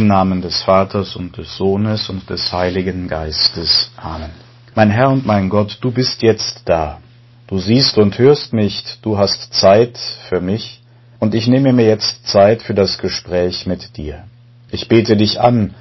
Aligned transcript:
Im 0.00 0.06
Namen 0.06 0.40
des 0.40 0.62
Vaters 0.62 1.14
und 1.14 1.36
des 1.36 1.58
Sohnes 1.58 2.08
und 2.08 2.30
des 2.30 2.54
Heiligen 2.54 3.06
Geistes. 3.06 3.90
Amen. 3.98 4.30
Mein 4.74 4.88
Herr 4.88 5.10
und 5.10 5.26
mein 5.26 5.50
Gott, 5.50 5.76
du 5.82 5.90
bist 5.90 6.22
jetzt 6.22 6.62
da. 6.64 7.00
Du 7.46 7.58
siehst 7.58 7.98
und 7.98 8.18
hörst 8.18 8.54
mich, 8.54 8.82
du 9.02 9.18
hast 9.18 9.52
Zeit 9.52 9.98
für 10.30 10.40
mich, 10.40 10.80
und 11.18 11.34
ich 11.34 11.48
nehme 11.48 11.74
mir 11.74 11.84
jetzt 11.84 12.26
Zeit 12.26 12.62
für 12.62 12.72
das 12.72 12.96
Gespräch 12.96 13.66
mit 13.66 13.98
dir. 13.98 14.24
Ich 14.70 14.88
bete 14.88 15.18
dich 15.18 15.38
an, 15.38 15.74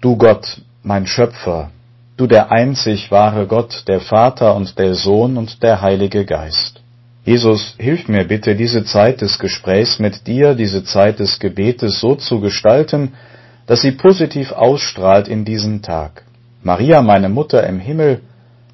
du 0.00 0.16
Gott, 0.16 0.60
mein 0.84 1.08
Schöpfer, 1.08 1.72
du 2.16 2.28
der 2.28 2.52
einzig 2.52 3.10
wahre 3.10 3.48
Gott, 3.48 3.88
der 3.88 4.00
Vater 4.00 4.54
und 4.54 4.78
der 4.78 4.94
Sohn 4.94 5.36
und 5.36 5.64
der 5.64 5.82
Heilige 5.82 6.24
Geist. 6.24 6.80
Jesus, 7.24 7.74
hilf 7.78 8.06
mir 8.06 8.22
bitte, 8.22 8.54
diese 8.54 8.84
Zeit 8.84 9.20
des 9.20 9.40
Gesprächs 9.40 9.98
mit 9.98 10.28
dir, 10.28 10.54
diese 10.54 10.84
Zeit 10.84 11.18
des 11.18 11.40
Gebetes 11.40 11.98
so 11.98 12.14
zu 12.14 12.38
gestalten, 12.38 13.14
dass 13.66 13.80
sie 13.80 13.92
positiv 13.92 14.52
ausstrahlt 14.52 15.28
in 15.28 15.44
diesen 15.44 15.82
Tag. 15.82 16.24
Maria, 16.62 17.02
meine 17.02 17.28
Mutter 17.28 17.66
im 17.66 17.78
Himmel, 17.78 18.20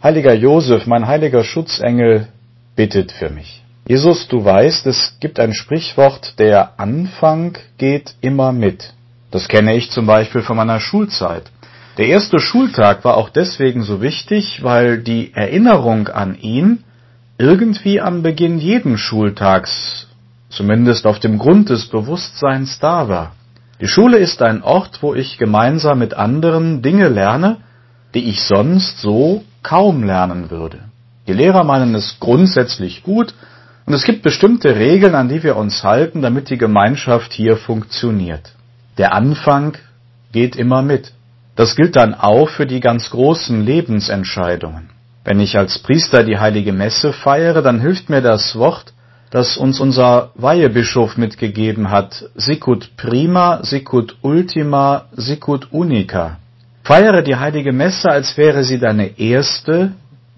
heiliger 0.03 0.35
Josef, 0.35 0.87
mein 0.87 1.07
heiliger 1.07 1.45
Schutzengel, 1.45 2.29
bittet 2.77 3.13
für 3.13 3.31
mich. 3.31 3.63
Jesus, 3.87 4.29
du 4.29 4.45
weißt, 4.45 4.87
es 4.87 5.17
gibt 5.21 5.41
ein 5.41 5.53
Sprichwort, 5.53 6.39
der 6.39 6.79
Anfang 6.79 7.59
geht 7.79 8.15
immer 8.21 8.53
mit. 8.53 8.95
Das 9.31 9.49
kenne 9.49 9.75
ich 9.75 9.91
zum 9.91 10.07
Beispiel 10.07 10.43
von 10.43 10.57
meiner 10.57 10.81
Schulzeit. 10.81 11.51
Der 11.99 12.07
erste 12.07 12.41
Schultag 12.41 13.05
war 13.05 13.17
auch 13.17 13.31
deswegen 13.31 13.83
so 13.83 14.01
wichtig, 14.01 14.63
weil 14.63 15.03
die 15.03 15.35
Erinnerung 15.35 16.09
an 16.09 16.39
ihn 16.41 16.85
irgendwie 17.37 18.01
am 18.01 18.23
Beginn 18.23 18.59
jeden 18.59 18.97
Schultags, 18.97 20.07
zumindest 20.51 21.07
auf 21.07 21.19
dem 21.19 21.39
Grund 21.39 21.69
des 21.71 21.87
Bewusstseins 21.87 22.79
da 22.79 23.09
war. 23.09 23.33
Die 23.81 23.89
Schule 23.89 24.19
ist 24.19 24.43
ein 24.43 24.63
Ort, 24.63 25.03
wo 25.03 25.15
ich 25.15 25.39
gemeinsam 25.39 26.01
mit 26.01 26.15
anderen 26.15 26.83
Dinge 26.83 27.09
lerne, 27.09 27.59
die 28.15 28.29
ich 28.29 28.43
sonst 28.43 29.01
so 29.01 29.45
kaum 29.63 30.05
lernen 30.05 30.51
würde. 30.51 30.81
Die 31.27 31.33
Lehrer 31.33 31.65
meinen 31.65 31.95
es 31.95 32.19
grundsätzlich 32.21 33.03
gut 33.03 33.35
und 33.87 33.95
es 33.95 34.05
gibt 34.05 34.23
bestimmte 34.23 34.77
Regeln, 34.77 35.15
an 35.15 35.29
die 35.29 35.43
wir 35.43 35.57
uns 35.57 35.83
halten, 35.83 36.21
damit 36.21 36.51
die 36.51 36.59
Gemeinschaft 36.59 37.33
hier 37.33 37.57
funktioniert. 37.57 38.53
Der 38.99 39.15
Anfang 39.15 39.79
geht 40.33 40.57
immer 40.57 40.83
mit. 40.83 41.13
Das 41.57 41.75
gilt 41.75 41.97
dann 41.97 42.15
auch 42.15 42.49
für 42.49 42.67
die 42.67 42.81
ganz 42.81 43.11
großen 43.11 43.65
Lebensentscheidungen. 43.65 44.91
Wenn 45.25 45.41
ich 45.41 45.57
als 45.57 45.79
Priester 45.79 46.23
die 46.23 46.39
heilige 46.39 46.73
Messe 46.73 47.13
feiere, 47.13 47.63
dann 47.63 47.81
hilft 47.81 48.11
mir 48.11 48.21
das 48.21 48.57
Wort, 48.57 48.93
das 49.31 49.57
uns 49.57 49.79
unser 49.79 50.31
Weihebischof 50.35 51.17
mitgegeben 51.17 51.91
hat, 51.91 52.29
sicut 52.35 52.97
prima, 52.97 53.61
sicut 53.63 54.17
ultima, 54.23 55.07
sicut 55.13 55.69
unica. 55.73 56.39
Feiere 56.83 57.23
die 57.23 57.37
heilige 57.37 57.73
Messe, 57.73 58.11
als 58.11 58.37
wäre 58.37 58.65
sie 58.65 58.79
deine 58.79 59.19
erste, 59.19 59.93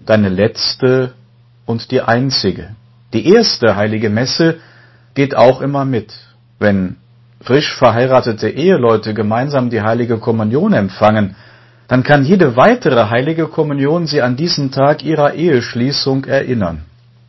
deine 0.05 0.29
letzte 0.29 1.13
und 1.65 1.89
die 1.89 2.01
einzige. 2.01 2.75
Die 3.13 3.27
erste 3.33 3.75
heilige 3.75 4.09
Messe 4.09 4.57
geht 5.15 5.35
auch 5.35 5.61
immer 5.61 5.85
mit. 5.85 6.13
Wenn 6.59 6.97
frisch 7.41 7.73
verheiratete 7.75 8.49
Eheleute 8.49 9.13
gemeinsam 9.13 9.69
die 9.69 9.81
heilige 9.81 10.19
Kommunion 10.19 10.73
empfangen, 10.73 11.35
dann 11.87 12.03
kann 12.03 12.23
jede 12.23 12.55
weitere 12.55 13.09
heilige 13.09 13.47
Kommunion 13.47 14.07
sie 14.07 14.21
an 14.21 14.35
diesen 14.35 14.71
Tag 14.71 15.03
ihrer 15.03 15.33
Eheschließung 15.33 16.25
erinnern. 16.25 16.85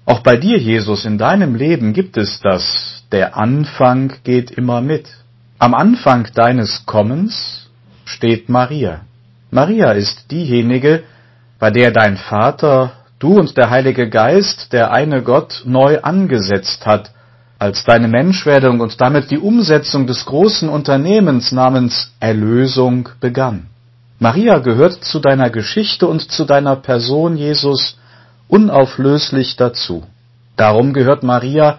Auch 0.06 0.20
bei 0.20 0.36
dir, 0.36 0.58
Jesus, 0.58 1.04
in 1.04 1.16
deinem 1.16 1.54
Leben 1.54 1.92
gibt 1.94 2.16
es 2.16 2.40
das. 2.40 3.04
Der 3.10 3.36
Anfang 3.36 4.12
geht 4.22 4.50
immer 4.50 4.80
mit. 4.80 5.08
Am 5.58 5.74
Anfang 5.74 6.28
deines 6.34 6.84
Kommens 6.84 7.70
steht 8.04 8.48
Maria. 8.48 9.02
Maria 9.50 9.92
ist 9.92 10.30
diejenige, 10.30 11.04
bei 11.58 11.70
der 11.70 11.90
dein 11.90 12.16
Vater, 12.18 12.92
du 13.18 13.38
und 13.38 13.56
der 13.56 13.70
Heilige 13.70 14.10
Geist, 14.10 14.72
der 14.72 14.92
eine 14.92 15.22
Gott, 15.22 15.62
neu 15.64 16.00
angesetzt 16.02 16.84
hat, 16.84 17.12
als 17.58 17.84
deine 17.84 18.08
Menschwerdung 18.08 18.80
und 18.80 19.00
damit 19.00 19.30
die 19.30 19.38
Umsetzung 19.38 20.06
des 20.06 20.26
großen 20.26 20.68
Unternehmens 20.68 21.52
namens 21.52 22.12
Erlösung 22.20 23.08
begann. 23.20 23.68
Maria 24.18 24.58
gehört 24.58 25.04
zu 25.04 25.20
deiner 25.20 25.48
Geschichte 25.50 26.06
und 26.06 26.30
zu 26.30 26.44
deiner 26.44 26.76
Person, 26.76 27.36
Jesus, 27.36 27.96
unauflöslich 28.54 29.56
dazu. 29.56 30.04
Darum 30.54 30.92
gehört 30.92 31.24
Maria 31.24 31.78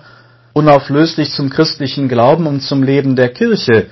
unauflöslich 0.51 1.31
zum 1.31 1.49
christlichen 1.49 2.09
Glauben 2.09 2.47
und 2.47 2.59
zum 2.61 2.83
Leben 2.83 3.15
der 3.15 3.29
Kirche, 3.29 3.87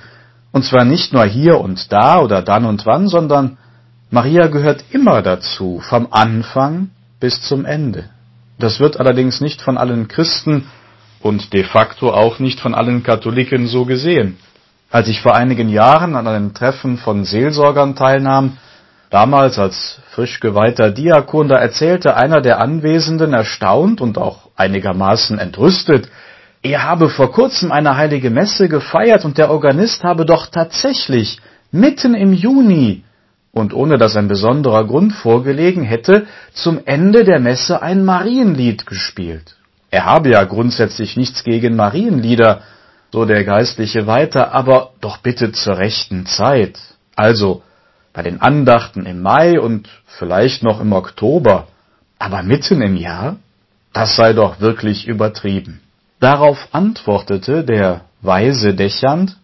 und 0.52 0.64
zwar 0.64 0.84
nicht 0.84 1.14
nur 1.14 1.24
hier 1.24 1.60
und 1.60 1.90
da 1.90 2.20
oder 2.20 2.42
dann 2.42 2.66
und 2.66 2.84
wann, 2.84 3.08
sondern 3.08 3.56
Maria 4.10 4.48
gehört 4.48 4.84
immer 4.90 5.22
dazu, 5.22 5.80
vom 5.80 6.08
Anfang 6.10 6.90
bis 7.20 7.40
zum 7.40 7.64
Ende. 7.64 8.04
Das 8.58 8.80
wird 8.80 9.00
allerdings 9.00 9.40
nicht 9.40 9.62
von 9.62 9.78
allen 9.78 10.06
Christen 10.06 10.66
und 11.20 11.54
de 11.54 11.64
facto 11.64 12.12
auch 12.12 12.38
nicht 12.38 12.60
von 12.60 12.74
allen 12.74 13.02
Katholiken 13.02 13.66
so 13.66 13.86
gesehen. 13.86 14.36
Als 14.90 15.08
ich 15.08 15.22
vor 15.22 15.34
einigen 15.34 15.70
Jahren 15.70 16.14
an 16.16 16.28
einem 16.28 16.52
Treffen 16.52 16.98
von 16.98 17.24
Seelsorgern 17.24 17.96
teilnahm, 17.96 18.58
damals 19.14 19.60
als 19.60 20.00
frisch 20.10 20.40
geweihter 20.40 20.90
Diakon, 20.90 21.46
da 21.46 21.54
erzählte 21.54 22.16
einer 22.16 22.40
der 22.40 22.60
Anwesenden 22.60 23.32
erstaunt 23.32 24.00
und 24.00 24.18
auch 24.18 24.48
einigermaßen 24.56 25.38
entrüstet, 25.38 26.08
er 26.62 26.82
habe 26.82 27.08
vor 27.08 27.30
kurzem 27.30 27.70
eine 27.70 27.96
heilige 27.96 28.30
Messe 28.30 28.68
gefeiert 28.68 29.24
und 29.24 29.38
der 29.38 29.52
Organist 29.52 30.02
habe 30.02 30.26
doch 30.26 30.48
tatsächlich 30.48 31.38
mitten 31.70 32.14
im 32.14 32.32
Juni 32.32 33.04
und 33.52 33.72
ohne 33.72 33.98
dass 33.98 34.16
ein 34.16 34.26
besonderer 34.26 34.84
Grund 34.84 35.12
vorgelegen 35.12 35.84
hätte, 35.84 36.26
zum 36.52 36.80
Ende 36.84 37.22
der 37.22 37.38
Messe 37.38 37.82
ein 37.82 38.04
Marienlied 38.04 38.84
gespielt. 38.84 39.54
Er 39.92 40.06
habe 40.06 40.30
ja 40.30 40.42
grundsätzlich 40.42 41.16
nichts 41.16 41.44
gegen 41.44 41.76
Marienlieder, 41.76 42.62
so 43.12 43.26
der 43.26 43.44
Geistliche 43.44 44.08
weiter, 44.08 44.52
aber 44.52 44.90
doch 45.00 45.18
bitte 45.18 45.52
zur 45.52 45.78
rechten 45.78 46.26
Zeit. 46.26 46.80
Also 47.14 47.62
bei 48.14 48.22
den 48.22 48.40
Andachten 48.40 49.04
im 49.04 49.20
Mai 49.20 49.60
und 49.60 49.88
vielleicht 50.06 50.62
noch 50.62 50.80
im 50.80 50.92
Oktober, 50.92 51.66
aber 52.18 52.42
mitten 52.42 52.80
im 52.80 52.96
Jahr? 52.96 53.36
Das 53.92 54.16
sei 54.16 54.32
doch 54.32 54.60
wirklich 54.60 55.06
übertrieben. 55.06 55.80
Darauf 56.20 56.68
antwortete 56.72 57.64
der 57.64 58.02
weise 58.22 58.72
Dächernd, 58.72 59.36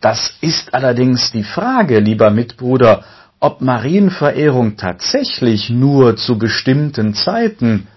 das 0.00 0.32
ist 0.40 0.74
allerdings 0.74 1.32
die 1.32 1.42
Frage, 1.42 1.98
lieber 1.98 2.30
Mitbruder, 2.30 3.02
ob 3.40 3.60
Marienverehrung 3.60 4.76
tatsächlich 4.76 5.70
nur 5.70 6.16
zu 6.16 6.38
bestimmten 6.38 7.14
Zeiten 7.14 7.88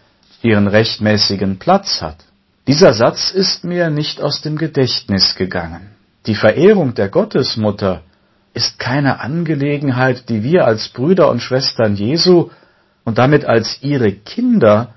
ihren 0.41 0.67
rechtmäßigen 0.67 1.59
Platz 1.59 2.01
hat. 2.01 2.17
Dieser 2.67 2.93
Satz 2.93 3.31
ist 3.31 3.63
mir 3.63 3.89
nicht 3.89 4.21
aus 4.21 4.41
dem 4.41 4.57
Gedächtnis 4.57 5.35
gegangen. 5.35 5.91
Die 6.25 6.35
Verehrung 6.35 6.93
der 6.93 7.09
Gottesmutter 7.09 8.01
ist 8.53 8.79
keine 8.79 9.21
Angelegenheit, 9.21 10.29
die 10.29 10.43
wir 10.43 10.65
als 10.65 10.89
Brüder 10.89 11.29
und 11.29 11.41
Schwestern 11.41 11.95
Jesu 11.95 12.49
und 13.03 13.17
damit 13.17 13.45
als 13.45 13.79
ihre 13.81 14.11
Kinder 14.11 14.89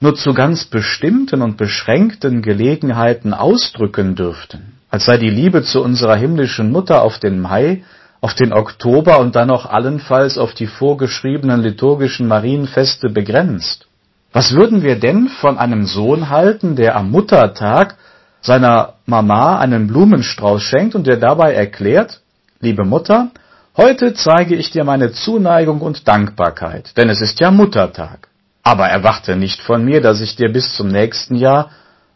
nur 0.00 0.14
zu 0.14 0.32
ganz 0.34 0.64
bestimmten 0.64 1.42
und 1.42 1.56
beschränkten 1.56 2.42
Gelegenheiten 2.42 3.34
ausdrücken 3.34 4.14
dürften, 4.14 4.74
als 4.90 5.06
sei 5.06 5.16
die 5.16 5.30
Liebe 5.30 5.62
zu 5.62 5.82
unserer 5.82 6.16
himmlischen 6.16 6.70
Mutter 6.70 7.02
auf 7.02 7.18
den 7.18 7.40
Mai, 7.40 7.82
auf 8.20 8.34
den 8.34 8.52
Oktober 8.52 9.18
und 9.18 9.36
dann 9.36 9.50
auch 9.50 9.66
allenfalls 9.66 10.38
auf 10.38 10.54
die 10.54 10.66
vorgeschriebenen 10.66 11.62
liturgischen 11.62 12.28
Marienfeste 12.28 13.10
begrenzt. 13.10 13.86
Was 14.32 14.54
würden 14.54 14.82
wir 14.82 14.98
denn 15.00 15.28
von 15.28 15.58
einem 15.58 15.86
Sohn 15.86 16.28
halten, 16.28 16.76
der 16.76 16.96
am 16.96 17.10
Muttertag 17.10 17.96
seiner 18.40 18.94
Mama 19.06 19.58
einen 19.58 19.86
Blumenstrauß 19.86 20.62
schenkt 20.62 20.94
und 20.94 21.06
der 21.06 21.16
dabei 21.16 21.54
erklärt, 21.54 22.20
liebe 22.60 22.84
Mutter, 22.84 23.30
heute 23.76 24.14
zeige 24.14 24.56
ich 24.56 24.70
dir 24.70 24.84
meine 24.84 25.12
Zuneigung 25.12 25.80
und 25.80 26.08
Dankbarkeit, 26.08 26.96
denn 26.96 27.08
es 27.08 27.20
ist 27.20 27.40
ja 27.40 27.50
Muttertag. 27.50 28.28
Aber 28.62 28.88
erwarte 28.88 29.36
nicht 29.36 29.60
von 29.60 29.84
mir, 29.84 30.00
dass 30.00 30.20
ich 30.20 30.36
dir 30.36 30.52
bis 30.52 30.74
zum 30.74 30.88
nächsten 30.88 31.36
Jahr 31.36 31.70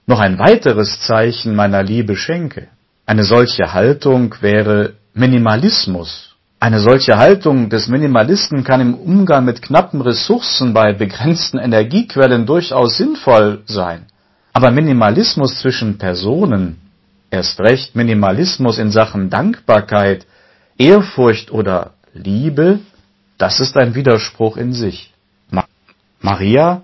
noch 0.07 0.21
ein 0.21 0.39
weiteres 0.39 1.01
Zeichen 1.01 1.55
meiner 1.55 1.83
Liebe 1.83 2.17
schenke. 2.17 2.69
Eine 3.07 3.25
solche 3.25 3.73
Haltung 3.73 4.35
wäre 4.41 4.95
Minimalismus, 5.15 6.33
eine 6.63 6.79
solche 6.79 7.19
Haltung 7.19 7.71
des 7.71 7.89
Minimalisten 7.89 8.63
kann 8.63 8.81
im 8.81 8.95
Umgang 8.95 9.45
mit 9.45 9.63
knappen 9.63 10.01
Ressourcen 10.01 10.73
bei 10.73 10.93
begrenzten 10.93 11.59
Energiequellen 11.59 12.47
durchaus 12.47 12.97
sinnvoll 12.97 13.63
sein. 13.67 14.07
Aber 14.53 14.71
Minimalismus 14.71 15.59
zwischen 15.59 15.99
Personen, 15.99 16.79
erst 17.33 17.61
recht 17.61 17.97
Minimalismus 17.97 18.79
in 18.79 18.91
Sachen 18.91 19.31
Dankbarkeit, 19.31 20.27
Ehrfurcht 20.79 21.51
oder 21.51 21.95
Liebe, 22.13 22.81
das 23.39 23.59
ist 23.59 23.77
ein 23.77 23.95
Widerspruch 23.95 24.57
in 24.57 24.73
sich. 24.73 25.13
Maria 26.21 26.83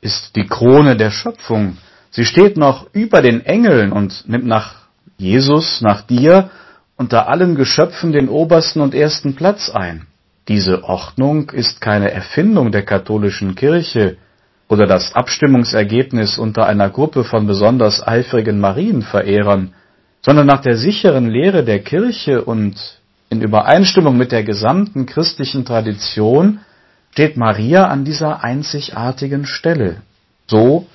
ist 0.00 0.36
die 0.36 0.46
Krone 0.46 0.96
der 0.96 1.10
Schöpfung. 1.10 1.76
Sie 2.10 2.24
steht 2.24 2.56
noch 2.56 2.86
über 2.94 3.20
den 3.20 3.44
Engeln 3.44 3.92
und 3.92 4.26
nimmt 4.28 4.46
nach 4.46 4.76
Jesus, 5.18 5.82
nach 5.82 6.02
dir 6.02 6.50
unter 6.96 7.28
allen 7.28 7.54
Geschöpfen 7.54 8.12
den 8.12 8.28
obersten 8.28 8.80
und 8.80 8.94
ersten 8.94 9.34
Platz 9.34 9.68
ein. 9.68 10.06
Diese 10.46 10.84
Ordnung 10.84 11.50
ist 11.50 11.80
keine 11.80 12.10
Erfindung 12.10 12.72
der 12.72 12.84
katholischen 12.84 13.54
Kirche 13.54 14.16
oder 14.68 14.86
das 14.86 15.14
Abstimmungsergebnis 15.14 16.38
unter 16.38 16.66
einer 16.66 16.88
Gruppe 16.88 17.24
von 17.24 17.46
besonders 17.46 18.06
eifrigen 18.06 18.58
Marienverehrern, 18.60 19.74
sondern 20.28 20.46
nach 20.46 20.60
der 20.60 20.76
sicheren 20.76 21.30
Lehre 21.30 21.64
der 21.64 21.78
Kirche 21.78 22.44
und 22.44 22.76
in 23.30 23.40
Übereinstimmung 23.40 24.18
mit 24.18 24.30
der 24.30 24.44
gesamten 24.44 25.06
christlichen 25.06 25.64
Tradition 25.64 26.60
steht 27.12 27.38
Maria 27.38 27.86
an 27.86 28.04
dieser 28.04 28.44
einzigartigen 28.44 29.46
Stelle. 29.46 30.02
So 30.46 30.86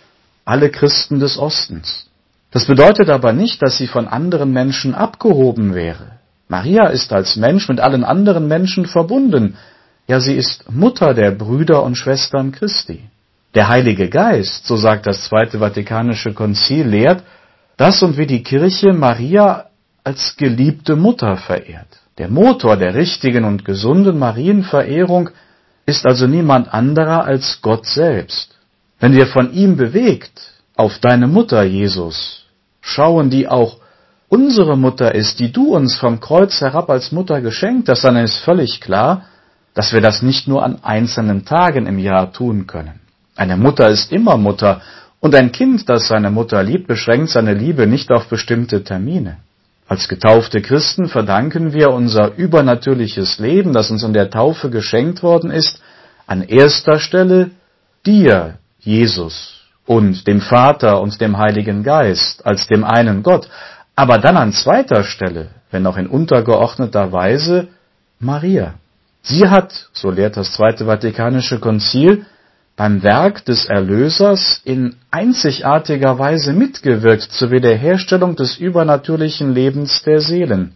alle 0.45 0.69
Christen 0.69 1.19
des 1.19 1.39
Ostens. 1.39 2.11
Das 2.51 2.67
bedeutet 2.67 3.09
aber 3.09 3.33
nicht, 3.33 3.59
dass 3.63 3.79
sie 3.79 3.87
von 3.87 4.07
anderen 4.07 4.53
Menschen 4.53 4.93
abgehoben 4.93 5.73
wäre. 5.73 6.19
Maria 6.47 6.89
ist 6.89 7.11
als 7.11 7.35
Mensch 7.35 7.67
mit 7.69 7.79
allen 7.79 8.03
anderen 8.03 8.47
Menschen 8.47 8.85
verbunden. 8.85 9.57
Ja, 10.05 10.19
sie 10.19 10.35
ist 10.35 10.71
Mutter 10.71 11.15
der 11.15 11.31
Brüder 11.31 11.81
und 11.81 11.95
Schwestern 11.95 12.51
Christi. 12.51 12.99
Der 13.55 13.67
Heilige 13.67 14.09
Geist, 14.09 14.67
so 14.67 14.75
sagt 14.75 15.07
das 15.07 15.23
Zweite 15.23 15.57
Vatikanische 15.57 16.33
Konzil, 16.33 16.85
lehrt, 16.85 17.23
dass 17.77 18.01
und 18.03 18.17
wie 18.17 18.27
die 18.27 18.43
Kirche 18.43 18.93
Maria 18.93 19.65
als 20.03 20.35
geliebte 20.37 20.95
Mutter 20.95 21.37
verehrt. 21.37 21.87
Der 22.17 22.29
Motor 22.29 22.77
der 22.77 22.93
richtigen 22.93 23.43
und 23.43 23.65
gesunden 23.65 24.19
Marienverehrung 24.19 25.29
ist 25.85 26.05
also 26.05 26.27
niemand 26.27 26.73
anderer 26.73 27.25
als 27.25 27.59
Gott 27.61 27.85
selbst. 27.85 28.55
Wenn 28.99 29.13
wir 29.13 29.27
von 29.27 29.51
ihm 29.53 29.75
bewegt 29.75 30.53
auf 30.75 30.99
deine 30.99 31.27
Mutter, 31.27 31.63
Jesus, 31.63 32.45
schauen, 32.81 33.29
die 33.29 33.47
auch 33.47 33.77
unsere 34.29 34.77
Mutter 34.77 35.13
ist, 35.13 35.39
die 35.39 35.51
du 35.51 35.75
uns 35.75 35.95
vom 35.95 36.19
Kreuz 36.19 36.61
herab 36.61 36.89
als 36.89 37.11
Mutter 37.11 37.41
geschenkt 37.41 37.89
hast, 37.89 38.03
dann 38.03 38.17
ist 38.17 38.37
völlig 38.37 38.81
klar, 38.81 39.25
dass 39.73 39.93
wir 39.93 40.01
das 40.01 40.21
nicht 40.21 40.47
nur 40.47 40.63
an 40.63 40.83
einzelnen 40.83 41.45
Tagen 41.45 41.87
im 41.87 41.97
Jahr 41.99 42.31
tun 42.31 42.67
können. 42.67 42.99
Eine 43.35 43.57
Mutter 43.57 43.89
ist 43.89 44.11
immer 44.11 44.37
Mutter, 44.37 44.81
und 45.23 45.33
ein 45.35 45.53
Kind, 45.53 45.87
das 45.87 46.09
seine 46.09 46.31
Mutter 46.31 46.61
liebt, 46.63 46.85
beschränkt 46.85 47.29
seine 47.29 47.53
Liebe 47.53 47.87
nicht 47.87 48.11
auf 48.11 48.27
bestimmte 48.27 48.83
Termine. 48.83 49.37
Als 49.87 50.09
getaufte 50.09 50.61
Christen 50.61 51.07
verdanken 51.07 51.71
wir 51.71 51.91
unser 51.91 52.35
übernatürliches 52.35 53.39
Leben, 53.39 53.71
das 53.71 53.89
uns 53.89 54.03
in 54.03 54.11
der 54.11 54.29
Taufe 54.29 54.69
geschenkt 54.69 55.23
worden 55.23 55.49
ist, 55.49 55.81
an 56.27 56.41
erster 56.41 56.99
Stelle 56.99 57.51
dir, 58.05 58.55
Jesus, 58.81 59.61
und 59.85 60.27
dem 60.27 60.41
Vater 60.41 60.99
und 60.99 61.21
dem 61.21 61.37
Heiligen 61.37 61.83
Geist 61.83 62.45
als 62.45 62.67
dem 62.67 62.83
einen 62.83 63.23
Gott, 63.23 63.47
aber 63.95 64.17
dann 64.17 64.35
an 64.35 64.51
zweiter 64.51 65.05
Stelle, 65.05 65.51
wenn 65.71 65.87
auch 65.87 65.95
in 65.95 66.07
untergeordneter 66.07 67.13
Weise, 67.13 67.69
Maria. 68.19 68.73
Sie 69.21 69.47
hat, 69.47 69.87
so 69.93 70.11
lehrt 70.11 70.35
das 70.35 70.51
Zweite 70.51 70.83
Vatikanische 70.83 71.59
Konzil, 71.59 72.25
beim 72.75 73.03
Werk 73.03 73.45
des 73.45 73.65
Erlösers 73.65 74.61
in 74.63 74.95
einzigartiger 75.11 76.17
Weise 76.17 76.53
mitgewirkt 76.53 77.31
zur 77.31 77.51
Wiederherstellung 77.51 78.35
des 78.35 78.57
übernatürlichen 78.57 79.53
Lebens 79.53 80.01
der 80.03 80.19
Seelen. 80.19 80.73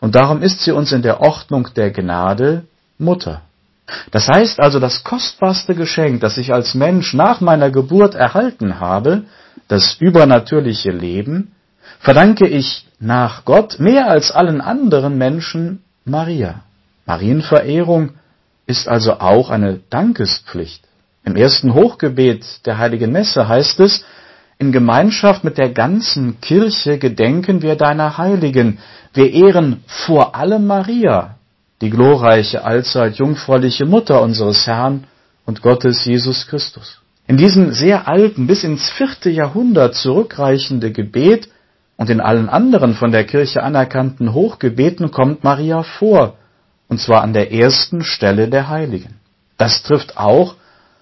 Und 0.00 0.14
darum 0.14 0.42
ist 0.42 0.60
sie 0.60 0.72
uns 0.72 0.92
in 0.92 1.02
der 1.02 1.20
Ordnung 1.20 1.68
der 1.74 1.90
Gnade 1.90 2.64
Mutter. 2.98 3.42
Das 4.12 4.28
heißt 4.28 4.60
also, 4.60 4.78
das 4.78 5.02
kostbarste 5.02 5.74
Geschenk, 5.74 6.20
das 6.20 6.38
ich 6.38 6.52
als 6.52 6.74
Mensch 6.74 7.12
nach 7.14 7.40
meiner 7.40 7.70
Geburt 7.70 8.14
erhalten 8.14 8.78
habe, 8.78 9.24
das 9.66 9.96
übernatürliche 9.98 10.92
Leben, 10.92 11.52
verdanke 11.98 12.46
ich 12.46 12.86
nach 13.00 13.44
Gott 13.44 13.80
mehr 13.80 14.08
als 14.08 14.30
allen 14.30 14.60
anderen 14.60 15.18
Menschen 15.18 15.82
Maria. 16.04 16.62
Marienverehrung 17.06 18.10
ist 18.66 18.86
also 18.86 19.14
auch 19.14 19.50
eine 19.50 19.80
Dankespflicht. 19.90 20.84
Im 21.24 21.36
ersten 21.36 21.74
Hochgebet 21.74 22.66
der 22.66 22.78
heiligen 22.78 23.12
Messe 23.12 23.48
heißt 23.48 23.80
es, 23.80 24.04
in 24.58 24.72
Gemeinschaft 24.72 25.42
mit 25.42 25.56
der 25.58 25.70
ganzen 25.70 26.40
Kirche 26.40 26.98
gedenken 26.98 27.62
wir 27.62 27.76
deiner 27.76 28.18
Heiligen. 28.18 28.78
Wir 29.14 29.32
ehren 29.32 29.82
vor 29.86 30.34
allem 30.34 30.66
Maria, 30.66 31.36
die 31.80 31.88
glorreiche, 31.88 32.64
allzeit 32.64 33.16
jungfräuliche 33.16 33.86
Mutter 33.86 34.20
unseres 34.20 34.66
Herrn 34.66 35.04
und 35.46 35.62
Gottes 35.62 36.04
Jesus 36.04 36.46
Christus. 36.46 37.00
In 37.26 37.38
diesem 37.38 37.72
sehr 37.72 38.06
alten, 38.08 38.46
bis 38.46 38.64
ins 38.64 38.90
vierte 38.90 39.30
Jahrhundert 39.30 39.94
zurückreichende 39.94 40.90
Gebet 40.90 41.48
und 41.96 42.10
in 42.10 42.20
allen 42.20 42.48
anderen 42.48 42.94
von 42.94 43.12
der 43.12 43.24
Kirche 43.24 43.62
anerkannten 43.62 44.32
Hochgebeten 44.32 45.10
kommt 45.10 45.44
Maria 45.44 45.82
vor, 45.82 46.36
und 46.88 47.00
zwar 47.00 47.22
an 47.22 47.32
der 47.32 47.52
ersten 47.52 48.02
Stelle 48.02 48.48
der 48.48 48.68
Heiligen. 48.68 49.20
Das 49.56 49.82
trifft 49.82 50.16
auch 50.16 50.56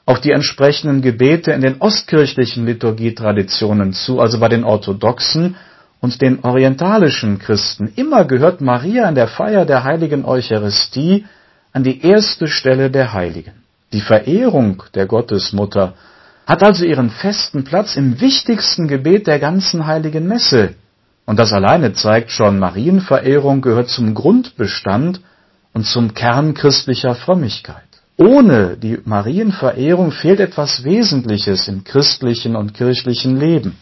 auf 0.08 0.20
die 0.22 0.32
entsprechenden 0.32 1.02
Gebete 1.02 1.52
in 1.52 1.60
den 1.60 1.82
ostkirchlichen 1.82 2.64
Liturgietraditionen 2.64 3.92
zu, 3.92 4.20
also 4.20 4.40
bei 4.40 4.48
den 4.48 4.64
Orthodoxen 4.64 5.56
und 6.00 6.22
den 6.22 6.42
orientalischen 6.44 7.38
Christen. 7.38 7.92
Immer 7.94 8.24
gehört 8.24 8.62
Maria 8.62 9.06
in 9.06 9.14
der 9.14 9.28
Feier 9.28 9.66
der 9.66 9.84
heiligen 9.84 10.24
Eucharistie 10.24 11.26
an 11.74 11.84
die 11.84 12.00
erste 12.00 12.48
Stelle 12.48 12.90
der 12.90 13.12
Heiligen. 13.12 13.52
Die 13.92 14.00
Verehrung 14.00 14.82
der 14.94 15.04
Gottesmutter 15.04 15.92
hat 16.46 16.62
also 16.62 16.86
ihren 16.86 17.10
festen 17.10 17.64
Platz 17.64 17.94
im 17.94 18.18
wichtigsten 18.18 18.88
Gebet 18.88 19.26
der 19.26 19.38
ganzen 19.38 19.86
heiligen 19.86 20.26
Messe. 20.26 20.74
Und 21.26 21.38
das 21.38 21.52
alleine 21.52 21.92
zeigt 21.92 22.30
schon, 22.30 22.58
Marienverehrung 22.58 23.60
gehört 23.60 23.90
zum 23.90 24.14
Grundbestand 24.14 25.20
und 25.74 25.84
zum 25.84 26.14
Kern 26.14 26.54
christlicher 26.54 27.14
Frömmigkeit. 27.14 27.87
Ohne 28.20 28.76
die 28.76 28.98
Marienverehrung 29.04 30.10
fehlt 30.10 30.40
etwas 30.40 30.82
Wesentliches 30.82 31.68
im 31.68 31.84
christlichen 31.84 32.56
und 32.56 32.74
kirchlichen 32.74 33.38
Leben. 33.38 33.76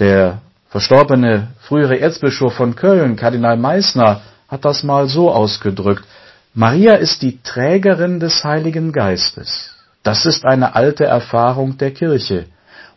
Der 0.00 0.42
verstorbene 0.70 1.48
frühere 1.60 2.00
Erzbischof 2.00 2.54
von 2.54 2.74
Köln, 2.74 3.14
Kardinal 3.14 3.56
Meissner, 3.56 4.22
hat 4.48 4.64
das 4.64 4.82
mal 4.82 5.06
so 5.06 5.30
ausgedrückt. 5.30 6.04
Maria 6.52 6.94
ist 6.94 7.22
die 7.22 7.40
Trägerin 7.44 8.18
des 8.18 8.42
Heiligen 8.42 8.90
Geistes. 8.90 9.76
Das 10.02 10.26
ist 10.26 10.44
eine 10.44 10.74
alte 10.74 11.04
Erfahrung 11.04 11.78
der 11.78 11.92
Kirche. 11.92 12.46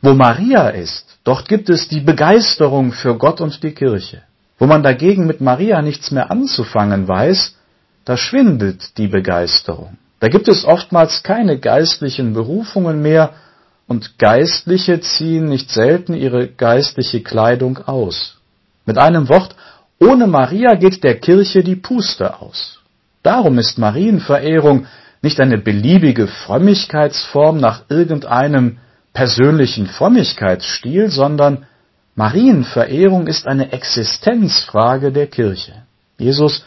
Wo 0.01 0.15
Maria 0.15 0.69
ist, 0.69 1.19
dort 1.23 1.47
gibt 1.47 1.69
es 1.69 1.87
die 1.87 2.01
Begeisterung 2.01 2.93
für 2.93 3.15
Gott 3.15 3.41
und 3.41 3.61
die 3.61 3.73
Kirche. 3.73 4.23
Wo 4.57 4.65
man 4.65 4.81
dagegen 4.81 5.27
mit 5.27 5.39
Maria 5.39 5.83
nichts 5.83 6.09
mehr 6.09 6.31
anzufangen 6.31 7.07
weiß, 7.07 7.55
da 8.05 8.17
schwindet 8.17 8.97
die 8.97 9.07
Begeisterung. 9.07 9.99
Da 10.19 10.27
gibt 10.27 10.47
es 10.47 10.65
oftmals 10.65 11.23
keine 11.23 11.59
geistlichen 11.59 12.33
Berufungen 12.33 13.01
mehr, 13.01 13.33
und 13.89 14.19
Geistliche 14.19 14.99
ziehen 15.01 15.45
nicht 15.45 15.71
selten 15.71 16.13
ihre 16.13 16.47
geistliche 16.47 17.21
Kleidung 17.21 17.79
aus. 17.87 18.37
Mit 18.85 18.99
einem 18.99 19.29
Wort, 19.29 19.55
ohne 19.99 20.27
Maria 20.27 20.75
geht 20.75 21.03
der 21.03 21.19
Kirche 21.19 21.63
die 21.63 21.75
Puste 21.75 22.39
aus. 22.39 22.81
Darum 23.23 23.57
ist 23.57 23.79
Marienverehrung 23.79 24.85
nicht 25.23 25.39
eine 25.41 25.57
beliebige 25.57 26.27
Frömmigkeitsform 26.27 27.57
nach 27.57 27.89
irgendeinem 27.89 28.77
persönlichen 29.11 29.87
Frömmigkeitsstil, 29.87 31.09
sondern 31.09 31.65
Marienverehrung 32.15 33.25
ist 33.25 33.47
eine 33.47 33.71
Existenzfrage 33.71 35.11
der 35.11 35.27
Kirche. 35.27 35.73
Jesus, 36.19 36.63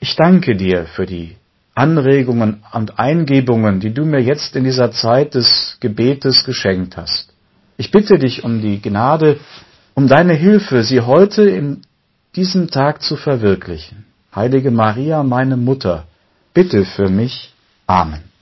ich 0.00 0.16
danke 0.16 0.56
dir 0.56 0.86
für 0.86 1.06
die 1.06 1.36
Anregungen 1.74 2.62
und 2.72 2.98
Eingebungen, 2.98 3.80
die 3.80 3.92
du 3.92 4.04
mir 4.04 4.20
jetzt 4.20 4.54
in 4.56 4.64
dieser 4.64 4.92
Zeit 4.92 5.34
des 5.34 5.76
Gebetes 5.80 6.44
geschenkt 6.44 6.96
hast. 6.96 7.32
Ich 7.76 7.90
bitte 7.90 8.18
dich 8.18 8.44
um 8.44 8.60
die 8.60 8.80
Gnade, 8.80 9.38
um 9.94 10.06
deine 10.06 10.34
Hilfe, 10.34 10.84
sie 10.84 11.00
heute 11.00 11.42
in 11.42 11.82
diesem 12.36 12.70
Tag 12.70 13.02
zu 13.02 13.16
verwirklichen. 13.16 14.04
Heilige 14.34 14.70
Maria, 14.70 15.22
meine 15.22 15.56
Mutter, 15.56 16.04
bitte 16.52 16.84
für 16.84 17.08
mich. 17.08 17.52
Amen. 17.86 18.33